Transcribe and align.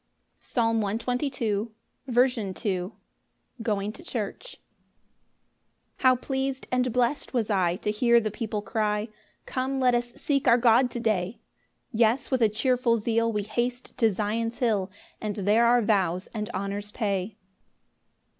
Psalm 0.39 0.79
122:2. 0.81 1.69
Proper 2.07 2.53
Tune. 2.55 2.91
Going 3.61 3.91
to 3.91 4.01
church. 4.03 4.55
1 5.97 5.97
How 5.97 6.15
pleas'd 6.15 6.67
and 6.71 6.91
blest 6.91 7.35
was 7.35 7.51
I 7.51 7.75
To 7.75 7.91
hear 7.91 8.19
the 8.19 8.31
people 8.31 8.63
cry, 8.63 9.09
"Come, 9.45 9.79
let 9.79 9.93
us 9.93 10.13
seek 10.15 10.47
our 10.47 10.57
God 10.57 10.89
to 10.89 10.99
day!" 10.99 11.39
Yes, 11.91 12.31
with 12.31 12.41
a 12.41 12.49
cheerful 12.49 12.97
zeal, 12.97 13.31
We 13.31 13.43
haste 13.43 13.95
to 13.99 14.11
Zion's 14.11 14.57
hill, 14.57 14.89
And 15.21 15.35
there 15.35 15.67
our 15.67 15.83
vows 15.83 16.25
and 16.33 16.49
honours 16.49 16.89
pay. 16.91 17.37